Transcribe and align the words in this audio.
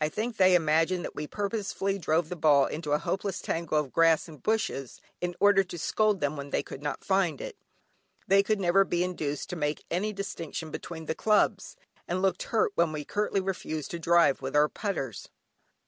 I 0.00 0.08
think 0.08 0.38
they 0.38 0.56
imagined 0.56 1.04
that 1.04 1.14
we 1.14 1.28
purposely 1.28 1.96
drove 1.96 2.28
the 2.28 2.34
ball 2.34 2.66
into 2.66 2.90
a 2.90 2.98
hopeless 2.98 3.40
tangle 3.40 3.78
of 3.78 3.92
grass 3.92 4.26
and 4.26 4.42
bushes 4.42 5.00
in 5.20 5.36
order 5.38 5.62
to 5.62 5.78
scold 5.78 6.20
them 6.20 6.36
when 6.36 6.50
they 6.50 6.64
could 6.64 6.82
not 6.82 7.04
find 7.04 7.40
it. 7.40 7.56
They 8.26 8.42
could 8.42 8.58
never 8.58 8.84
be 8.84 9.04
induced 9.04 9.48
to 9.50 9.54
make 9.54 9.84
any 9.88 10.12
distinction 10.12 10.72
between 10.72 11.06
the 11.06 11.14
clubs, 11.14 11.76
and 12.08 12.20
looked 12.20 12.42
hurt 12.50 12.72
when 12.74 12.90
we 12.90 13.04
curtly 13.04 13.40
refused 13.40 13.92
to 13.92 14.00
drive 14.00 14.42
with 14.42 14.56
our 14.56 14.68
putters. 14.68 15.28